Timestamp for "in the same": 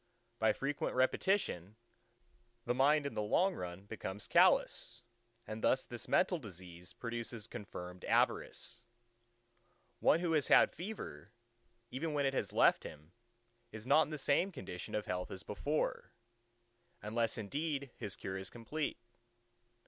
14.01-14.51